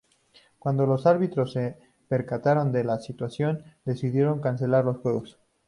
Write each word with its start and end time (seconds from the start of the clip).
Cuando 0.57 0.87
los 0.87 1.05
árbitros 1.05 1.51
se 1.53 1.77
percataron 2.07 2.71
de 2.71 2.83
la 2.83 2.99
situación 2.99 3.63
decidieron 3.85 4.41
cancelar 4.41 4.83
los 4.83 4.97
juegos. 4.97 5.37